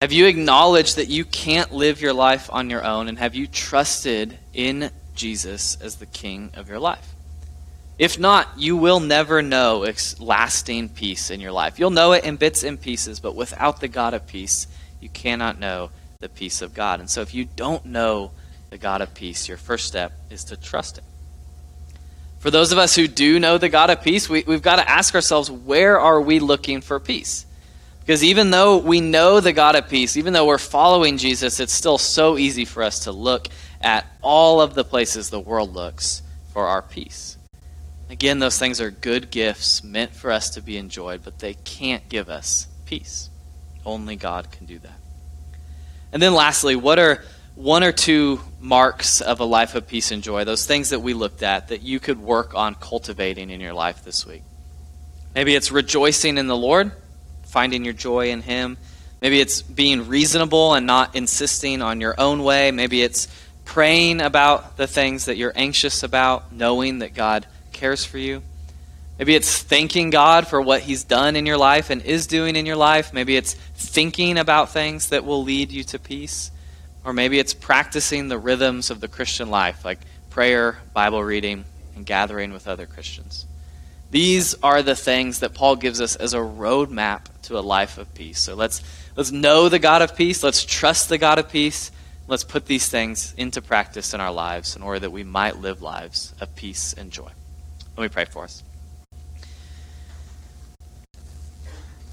[0.03, 3.07] Have you acknowledged that you can't live your life on your own?
[3.07, 7.07] And have you trusted in Jesus as the King of your life?
[7.98, 9.86] If not, you will never know
[10.18, 11.78] lasting peace in your life.
[11.78, 14.66] You'll know it in bits and pieces, but without the God of peace,
[15.03, 15.90] you cannot know
[16.20, 17.01] the peace of God.
[17.01, 18.30] And so if you don't know
[18.70, 21.05] the God of peace, your first step is to trust Him.
[22.38, 24.90] For those of us who do know the God of peace, we, have got to
[24.90, 27.44] ask ourselves where are we looking for peace?
[28.11, 31.72] Because even though we know the God of peace, even though we're following Jesus, it's
[31.72, 33.46] still so easy for us to look
[33.80, 36.20] at all of the places the world looks
[36.52, 37.38] for our peace.
[38.08, 42.08] Again, those things are good gifts meant for us to be enjoyed, but they can't
[42.08, 43.30] give us peace.
[43.86, 44.98] Only God can do that.
[46.12, 47.22] And then lastly, what are
[47.54, 51.14] one or two marks of a life of peace and joy, those things that we
[51.14, 54.42] looked at that you could work on cultivating in your life this week?
[55.32, 56.90] Maybe it's rejoicing in the Lord
[57.51, 58.78] finding your joy in Him.
[59.20, 62.70] Maybe it's being reasonable and not insisting on your own way.
[62.70, 63.28] Maybe it's
[63.64, 68.42] praying about the things that you're anxious about, knowing that God cares for you.
[69.18, 72.64] Maybe it's thanking God for what He's done in your life and is doing in
[72.64, 73.12] your life.
[73.12, 76.51] Maybe it's thinking about things that will lead you to peace.
[77.05, 79.98] Or maybe it's practicing the rhythms of the Christian life, like
[80.30, 81.64] prayer, Bible reading,
[81.96, 83.46] and gathering with other Christians.
[84.11, 88.12] These are the things that Paul gives us as a roadmap to a life of
[88.14, 88.40] peace.
[88.40, 88.82] So let's
[89.16, 91.90] let's know the God of peace, let's trust the God of peace.
[92.26, 95.82] Let's put these things into practice in our lives in order that we might live
[95.82, 97.28] lives of peace and joy.
[97.96, 98.62] Let me pray for us.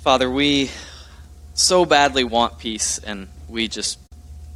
[0.02, 0.72] Father, we
[1.54, 4.00] so badly want peace and we just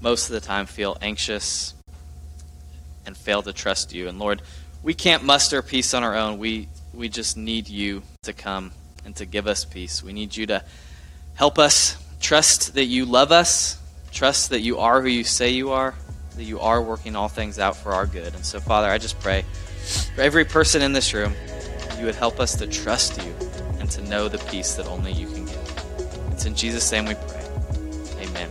[0.01, 1.75] most of the time feel anxious
[3.05, 4.07] and fail to trust you.
[4.07, 4.41] And Lord,
[4.81, 6.39] we can't muster peace on our own.
[6.39, 8.71] We we just need you to come
[9.05, 10.03] and to give us peace.
[10.03, 10.63] We need you to
[11.35, 13.79] help us trust that you love us,
[14.11, 15.93] trust that you are who you say you are,
[16.35, 18.33] that you are working all things out for our good.
[18.35, 19.43] And so, Father, I just pray
[20.15, 21.33] for every person in this room,
[21.97, 23.33] you would help us to trust you
[23.79, 25.83] and to know the peace that only you can give.
[26.31, 27.45] It's in Jesus' name we pray.
[28.19, 28.49] Amen.